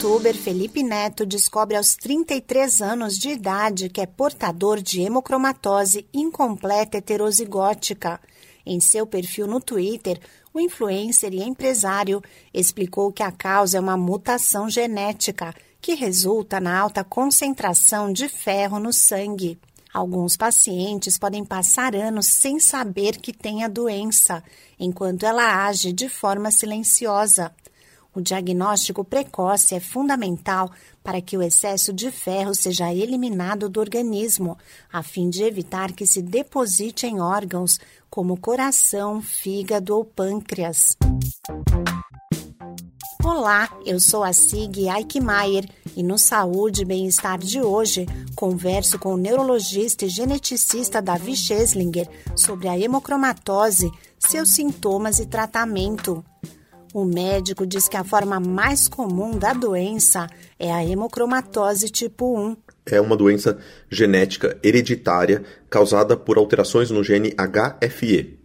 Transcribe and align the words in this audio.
youtuber 0.00 0.34
Felipe 0.34 0.82
Neto 0.82 1.26
descobre 1.26 1.76
aos 1.76 1.94
33 1.94 2.80
anos 2.80 3.18
de 3.18 3.28
idade 3.28 3.90
que 3.90 4.00
é 4.00 4.06
portador 4.06 4.80
de 4.80 5.02
hemocromatose 5.02 6.08
incompleta 6.10 6.96
heterozigótica. 6.96 8.18
Em 8.64 8.80
seu 8.80 9.06
perfil 9.06 9.46
no 9.46 9.60
Twitter, 9.60 10.18
o 10.54 10.60
influencer 10.60 11.34
e 11.34 11.42
empresário 11.42 12.22
explicou 12.52 13.12
que 13.12 13.22
a 13.22 13.30
causa 13.30 13.76
é 13.76 13.80
uma 13.80 13.94
mutação 13.94 14.70
genética 14.70 15.54
que 15.82 15.92
resulta 15.92 16.58
na 16.58 16.78
alta 16.78 17.04
concentração 17.04 18.10
de 18.10 18.26
ferro 18.26 18.78
no 18.78 18.94
sangue. 18.94 19.60
Alguns 19.92 20.34
pacientes 20.34 21.18
podem 21.18 21.44
passar 21.44 21.94
anos 21.94 22.24
sem 22.24 22.58
saber 22.58 23.18
que 23.18 23.34
têm 23.34 23.64
a 23.64 23.68
doença, 23.68 24.42
enquanto 24.78 25.26
ela 25.26 25.66
age 25.66 25.92
de 25.92 26.08
forma 26.08 26.50
silenciosa. 26.50 27.52
O 28.14 28.20
diagnóstico 28.20 29.04
precoce 29.04 29.74
é 29.74 29.80
fundamental 29.80 30.70
para 31.02 31.20
que 31.20 31.36
o 31.36 31.42
excesso 31.42 31.92
de 31.92 32.10
ferro 32.10 32.54
seja 32.54 32.92
eliminado 32.92 33.68
do 33.68 33.78
organismo, 33.78 34.58
a 34.92 35.02
fim 35.02 35.30
de 35.30 35.44
evitar 35.44 35.92
que 35.92 36.04
se 36.04 36.20
deposite 36.20 37.06
em 37.06 37.20
órgãos 37.20 37.78
como 38.10 38.36
coração, 38.36 39.22
fígado 39.22 39.94
ou 39.94 40.04
pâncreas. 40.04 40.96
Olá, 43.22 43.68
eu 43.86 44.00
sou 44.00 44.24
a 44.24 44.32
Sig 44.32 44.88
Eichmeier 44.88 45.68
e 45.94 46.02
no 46.02 46.18
Saúde 46.18 46.82
e 46.82 46.84
Bem-Estar 46.84 47.38
de 47.38 47.60
hoje 47.60 48.06
converso 48.34 48.98
com 48.98 49.14
o 49.14 49.16
neurologista 49.16 50.04
e 50.04 50.08
geneticista 50.08 51.00
Davi 51.00 51.36
Scheslinger 51.36 52.08
sobre 52.34 52.66
a 52.66 52.76
hemocromatose, 52.76 53.90
seus 54.18 54.50
sintomas 54.54 55.20
e 55.20 55.26
tratamento. 55.26 56.24
O 56.92 57.04
médico 57.04 57.64
diz 57.64 57.86
que 57.88 57.96
a 57.96 58.02
forma 58.02 58.40
mais 58.40 58.88
comum 58.88 59.38
da 59.38 59.52
doença 59.52 60.26
é 60.58 60.72
a 60.72 60.84
hemocromatose 60.84 61.88
tipo 61.88 62.36
1. 62.36 62.56
É 62.86 63.00
uma 63.00 63.16
doença 63.16 63.56
genética 63.88 64.58
hereditária 64.60 65.44
causada 65.68 66.16
por 66.16 66.36
alterações 66.36 66.90
no 66.90 67.04
gene 67.04 67.32
HFE, 67.38 68.40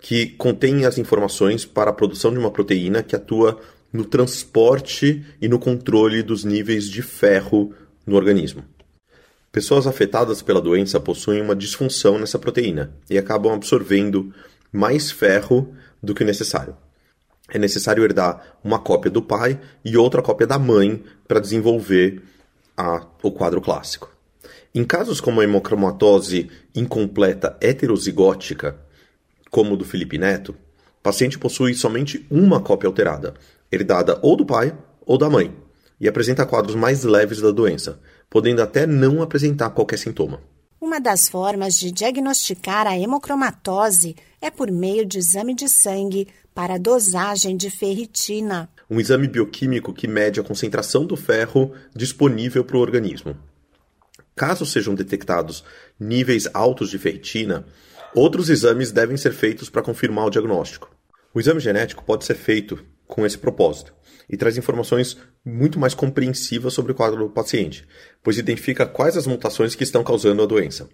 que 0.00 0.26
contém 0.30 0.84
as 0.84 0.98
informações 0.98 1.64
para 1.64 1.90
a 1.90 1.94
produção 1.94 2.32
de 2.32 2.38
uma 2.40 2.50
proteína 2.50 3.04
que 3.04 3.14
atua 3.14 3.60
no 3.92 4.04
transporte 4.04 5.24
e 5.40 5.46
no 5.46 5.60
controle 5.60 6.24
dos 6.24 6.42
níveis 6.42 6.90
de 6.90 7.02
ferro 7.02 7.72
no 8.04 8.16
organismo. 8.16 8.64
Pessoas 9.52 9.86
afetadas 9.86 10.42
pela 10.42 10.60
doença 10.60 10.98
possuem 10.98 11.40
uma 11.40 11.54
disfunção 11.54 12.18
nessa 12.18 12.36
proteína 12.36 12.92
e 13.08 13.16
acabam 13.16 13.52
absorvendo 13.52 14.34
mais 14.72 15.08
ferro 15.08 15.72
do 16.02 16.12
que 16.12 16.24
o 16.24 16.26
necessário 16.26 16.76
é 17.48 17.58
necessário 17.58 18.02
herdar 18.02 18.58
uma 18.62 18.78
cópia 18.78 19.10
do 19.10 19.22
pai 19.22 19.60
e 19.84 19.96
outra 19.96 20.22
cópia 20.22 20.46
da 20.46 20.58
mãe 20.58 21.02
para 21.26 21.40
desenvolver 21.40 22.22
a, 22.76 23.06
o 23.22 23.30
quadro 23.30 23.60
clássico. 23.60 24.10
Em 24.74 24.84
casos 24.84 25.20
como 25.20 25.40
a 25.40 25.44
hemocromatose 25.44 26.50
incompleta 26.74 27.56
heterozigótica, 27.60 28.76
como 29.50 29.74
o 29.74 29.76
do 29.76 29.84
Felipe 29.84 30.18
Neto, 30.18 30.50
o 30.52 31.02
paciente 31.02 31.38
possui 31.38 31.72
somente 31.74 32.26
uma 32.30 32.60
cópia 32.60 32.88
alterada, 32.88 33.34
herdada 33.70 34.18
ou 34.22 34.36
do 34.36 34.44
pai 34.44 34.76
ou 35.06 35.16
da 35.16 35.30
mãe, 35.30 35.54
e 36.00 36.06
apresenta 36.06 36.44
quadros 36.44 36.74
mais 36.74 37.04
leves 37.04 37.40
da 37.40 37.50
doença, 37.50 37.98
podendo 38.28 38.60
até 38.60 38.86
não 38.86 39.22
apresentar 39.22 39.70
qualquer 39.70 39.98
sintoma. 39.98 40.40
Uma 40.78 41.00
das 41.00 41.26
formas 41.26 41.78
de 41.78 41.90
diagnosticar 41.90 42.86
a 42.86 42.98
hemocromatose 42.98 44.14
é 44.42 44.50
por 44.50 44.70
meio 44.70 45.06
de 45.06 45.18
exame 45.18 45.54
de 45.54 45.70
sangue 45.70 46.28
para 46.54 46.78
dosagem 46.78 47.56
de 47.56 47.70
ferritina. 47.70 48.68
Um 48.88 49.00
exame 49.00 49.26
bioquímico 49.26 49.94
que 49.94 50.06
mede 50.06 50.38
a 50.38 50.42
concentração 50.44 51.06
do 51.06 51.16
ferro 51.16 51.72
disponível 51.94 52.62
para 52.62 52.76
o 52.76 52.80
organismo. 52.80 53.34
Caso 54.34 54.66
sejam 54.66 54.94
detectados 54.94 55.64
níveis 55.98 56.46
altos 56.52 56.90
de 56.90 56.98
ferritina, 56.98 57.66
outros 58.14 58.50
exames 58.50 58.92
devem 58.92 59.16
ser 59.16 59.32
feitos 59.32 59.70
para 59.70 59.82
confirmar 59.82 60.26
o 60.26 60.30
diagnóstico. 60.30 60.94
O 61.32 61.40
exame 61.40 61.58
genético 61.58 62.04
pode 62.04 62.26
ser 62.26 62.34
feito 62.34 62.84
com 63.06 63.24
esse 63.24 63.38
propósito 63.38 63.94
e 64.28 64.36
traz 64.36 64.56
informações 64.56 65.16
muito 65.44 65.78
mais 65.78 65.94
compreensivas 65.94 66.74
sobre 66.74 66.92
o 66.92 66.94
quadro 66.94 67.18
do 67.18 67.30
paciente, 67.30 67.86
pois 68.22 68.38
identifica 68.38 68.86
quais 68.86 69.16
as 69.16 69.26
mutações 69.26 69.74
que 69.74 69.84
estão 69.84 70.02
causando 70.02 70.42
a 70.42 70.46
doença. 70.46 70.88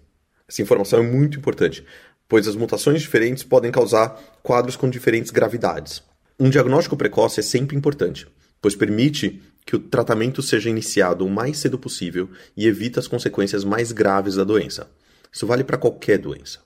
Essa 0.47 0.61
informação 0.61 0.99
é 0.99 1.03
muito 1.03 1.37
importante, 1.37 1.85
pois 2.27 2.47
as 2.47 2.55
mutações 2.55 3.01
diferentes 3.01 3.43
podem 3.43 3.71
causar 3.71 4.09
quadros 4.41 4.75
com 4.75 4.89
diferentes 4.89 5.31
gravidades. 5.31 6.03
Um 6.39 6.49
diagnóstico 6.49 6.97
precoce 6.97 7.39
é 7.39 7.43
sempre 7.43 7.75
importante, 7.75 8.27
pois 8.61 8.75
permite 8.75 9.41
que 9.65 9.75
o 9.75 9.79
tratamento 9.79 10.41
seja 10.41 10.69
iniciado 10.69 11.25
o 11.25 11.29
mais 11.29 11.57
cedo 11.57 11.77
possível 11.77 12.29
e 12.55 12.67
evita 12.67 12.99
as 12.99 13.07
consequências 13.07 13.63
mais 13.63 13.91
graves 13.91 14.35
da 14.35 14.43
doença. 14.43 14.89
Isso 15.31 15.47
vale 15.47 15.63
para 15.63 15.77
qualquer 15.77 16.17
doença. 16.17 16.59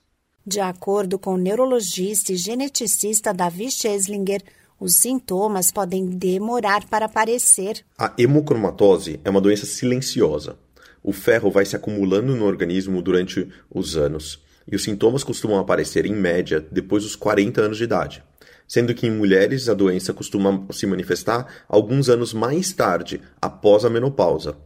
De 0.46 0.60
acordo 0.60 1.18
com 1.18 1.34
o 1.34 1.38
neurologista 1.38 2.32
e 2.32 2.36
geneticista 2.36 3.34
Davi 3.34 3.70
Scheslinger, 3.70 4.42
os 4.80 4.94
sintomas 4.94 5.70
podem 5.70 6.06
demorar 6.06 6.86
para 6.88 7.06
aparecer. 7.06 7.84
A 7.98 8.12
hemocromatose 8.16 9.20
é 9.24 9.30
uma 9.30 9.40
doença 9.40 9.66
silenciosa. 9.66 10.56
O 11.02 11.12
ferro 11.12 11.50
vai 11.50 11.64
se 11.64 11.76
acumulando 11.76 12.34
no 12.36 12.44
organismo 12.44 13.02
durante 13.02 13.48
os 13.70 13.96
anos 13.96 14.40
e 14.70 14.76
os 14.76 14.84
sintomas 14.84 15.24
costumam 15.24 15.58
aparecer, 15.58 16.04
em 16.04 16.14
média, 16.14 16.64
depois 16.70 17.02
dos 17.02 17.16
40 17.16 17.62
anos 17.62 17.78
de 17.78 17.84
idade, 17.84 18.22
sendo 18.66 18.94
que 18.94 19.06
em 19.06 19.10
mulheres 19.10 19.68
a 19.68 19.74
doença 19.74 20.12
costuma 20.12 20.66
se 20.70 20.86
manifestar 20.86 21.64
alguns 21.66 22.10
anos 22.10 22.34
mais 22.34 22.72
tarde, 22.72 23.20
após 23.40 23.84
a 23.84 23.90
menopausa. 23.90 24.56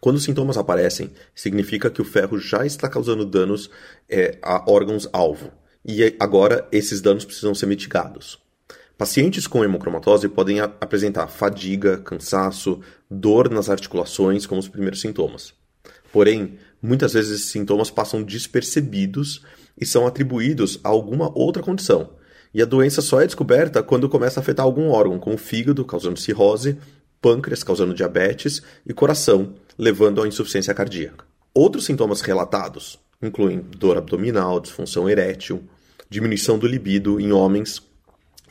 Quando 0.00 0.16
os 0.16 0.22
sintomas 0.22 0.56
aparecem, 0.56 1.10
significa 1.34 1.90
que 1.90 2.00
o 2.00 2.04
ferro 2.04 2.38
já 2.38 2.64
está 2.64 2.88
causando 2.88 3.26
danos 3.26 3.68
é, 4.08 4.38
a 4.40 4.70
órgãos-alvo, 4.70 5.50
e 5.84 6.14
agora 6.20 6.68
esses 6.70 7.00
danos 7.00 7.24
precisam 7.24 7.54
ser 7.54 7.66
mitigados. 7.66 8.38
Pacientes 8.98 9.46
com 9.46 9.62
hemocromatose 9.62 10.28
podem 10.28 10.58
apresentar 10.58 11.28
fadiga, 11.28 11.98
cansaço, 11.98 12.80
dor 13.08 13.48
nas 13.48 13.70
articulações 13.70 14.44
como 14.44 14.60
os 14.60 14.66
primeiros 14.66 15.00
sintomas. 15.00 15.54
Porém, 16.12 16.58
muitas 16.82 17.12
vezes 17.12 17.30
esses 17.30 17.52
sintomas 17.52 17.92
passam 17.92 18.24
despercebidos 18.24 19.44
e 19.80 19.86
são 19.86 20.04
atribuídos 20.04 20.80
a 20.82 20.88
alguma 20.88 21.30
outra 21.38 21.62
condição. 21.62 22.10
E 22.52 22.60
a 22.60 22.64
doença 22.64 23.00
só 23.00 23.20
é 23.20 23.26
descoberta 23.26 23.84
quando 23.84 24.08
começa 24.08 24.40
a 24.40 24.42
afetar 24.42 24.66
algum 24.66 24.88
órgão, 24.88 25.20
como 25.20 25.36
o 25.36 25.38
fígado, 25.38 25.84
causando 25.84 26.18
cirrose, 26.18 26.76
pâncreas, 27.20 27.62
causando 27.62 27.94
diabetes, 27.94 28.60
e 28.84 28.92
coração, 28.92 29.54
levando 29.78 30.20
à 30.20 30.26
insuficiência 30.26 30.74
cardíaca. 30.74 31.24
Outros 31.54 31.84
sintomas 31.84 32.20
relatados 32.20 32.98
incluem 33.22 33.60
dor 33.60 33.96
abdominal, 33.96 34.58
disfunção 34.58 35.08
erétil, 35.08 35.62
diminuição 36.10 36.58
do 36.58 36.66
libido 36.66 37.20
em 37.20 37.30
homens 37.30 37.78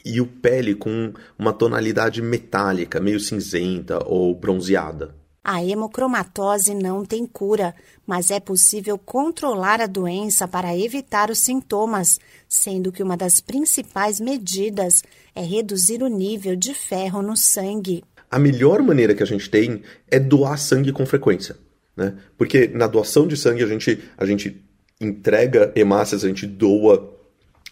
e 0.07 0.21
o 0.21 0.25
pele 0.25 0.73
com 0.73 1.13
uma 1.37 1.51
tonalidade 1.51 2.21
metálica, 2.21 2.99
meio 2.99 3.19
cinzenta 3.19 3.99
ou 4.05 4.33
bronzeada. 4.33 5.13
A 5.43 5.63
hemocromatose 5.63 6.75
não 6.75 7.05
tem 7.05 7.25
cura, 7.25 7.73
mas 8.05 8.31
é 8.31 8.39
possível 8.39 8.97
controlar 8.97 9.79
a 9.79 9.87
doença 9.87 10.45
para 10.45 10.77
evitar 10.77 11.29
os 11.29 11.39
sintomas, 11.39 12.19
sendo 12.49 12.91
que 12.91 13.01
uma 13.01 13.15
das 13.15 13.39
principais 13.39 14.19
medidas 14.19 15.03
é 15.33 15.41
reduzir 15.41 16.03
o 16.03 16.07
nível 16.07 16.55
de 16.55 16.73
ferro 16.73 17.21
no 17.21 17.37
sangue. 17.37 18.03
A 18.29 18.37
melhor 18.37 18.81
maneira 18.81 19.15
que 19.15 19.23
a 19.23 19.25
gente 19.25 19.49
tem 19.49 19.83
é 20.11 20.19
doar 20.19 20.59
sangue 20.59 20.91
com 20.91 21.05
frequência. 21.05 21.55
Né? 21.95 22.13
Porque 22.37 22.67
na 22.67 22.85
doação 22.85 23.25
de 23.25 23.37
sangue 23.37 23.63
a 23.63 23.67
gente, 23.67 24.03
a 24.17 24.25
gente 24.25 24.61
entrega 24.99 25.71
hemácias, 25.75 26.25
a 26.25 26.27
gente 26.27 26.45
doa 26.45 27.16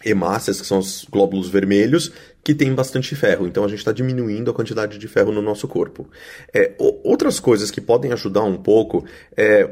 hemácias, 0.04 0.60
que 0.60 0.66
são 0.66 0.78
os 0.78 1.06
glóbulos 1.10 1.48
vermelhos, 1.48 2.12
que 2.44 2.54
tem 2.54 2.74
bastante 2.74 3.14
ferro. 3.16 3.46
Então 3.46 3.64
a 3.64 3.68
gente 3.68 3.78
está 3.78 3.92
diminuindo 3.92 4.50
a 4.50 4.54
quantidade 4.54 4.98
de 4.98 5.08
ferro 5.08 5.32
no 5.32 5.42
nosso 5.42 5.66
corpo. 5.66 6.08
É, 6.54 6.74
outras 6.78 7.40
coisas 7.40 7.70
que 7.70 7.80
podem 7.80 8.12
ajudar 8.12 8.42
um 8.42 8.56
pouco 8.56 9.04
é 9.36 9.68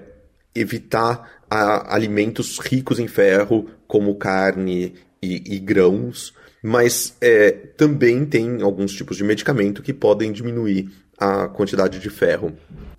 evitar 0.54 1.42
a, 1.50 1.94
alimentos 1.94 2.58
ricos 2.58 2.98
em 2.98 3.06
ferro, 3.06 3.68
como 3.86 4.14
carne 4.16 4.94
e, 5.22 5.54
e 5.54 5.58
grãos, 5.58 6.34
mas 6.62 7.16
é, 7.20 7.50
também 7.50 8.24
tem 8.24 8.62
alguns 8.62 8.92
tipos 8.92 9.16
de 9.16 9.24
medicamento 9.24 9.82
que 9.82 9.92
podem 9.92 10.32
diminuir 10.32 10.90
a 11.18 11.48
quantidade 11.48 11.98
de 11.98 12.10
ferro. 12.10 12.56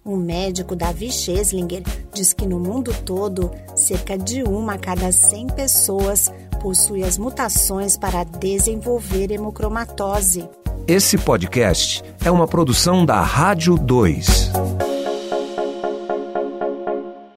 O 0.08 0.16
médico 0.16 0.76
Davi 0.76 1.12
Scheslinger 1.12 1.82
diz 2.14 2.32
que 2.32 2.46
no 2.46 2.60
mundo 2.60 2.94
todo, 3.04 3.50
cerca 3.76 4.16
de 4.16 4.44
uma 4.44 4.76
a 4.76 4.78
cada 4.78 5.12
100 5.12 5.48
pessoas 5.48 6.32
possui 6.62 7.04
as 7.04 7.18
mutações 7.18 7.98
para 7.98 8.24
desenvolver 8.24 9.32
hemocromatose. 9.32 10.48
Esse 10.88 11.18
podcast 11.18 12.04
é 12.24 12.30
uma 12.30 12.48
produção 12.48 13.04
da 13.04 13.20
Rádio 13.20 13.76
2. 13.80 14.85